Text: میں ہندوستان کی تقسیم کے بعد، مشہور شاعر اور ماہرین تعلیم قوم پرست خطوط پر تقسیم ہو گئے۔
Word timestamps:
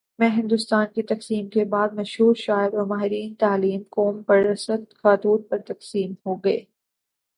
میں 0.19 0.29
ہندوستان 0.29 0.85
کی 0.95 1.01
تقسیم 1.03 1.49
کے 1.49 1.65
بعد، 1.65 1.89
مشہور 1.93 2.35
شاعر 2.35 2.73
اور 2.73 2.85
ماہرین 2.85 3.33
تعلیم 3.35 3.81
قوم 3.89 4.23
پرست 4.23 4.93
خطوط 4.93 5.49
پر 5.49 5.57
تقسیم 5.57 6.11
ہو 6.25 6.35
گئے۔ 6.35 6.59